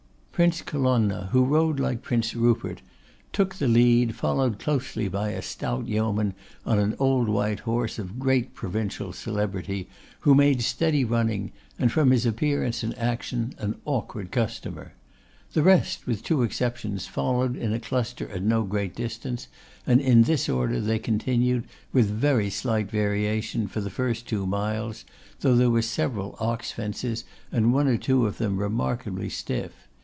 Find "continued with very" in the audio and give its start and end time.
20.97-22.49